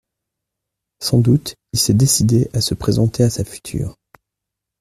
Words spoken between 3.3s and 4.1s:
future.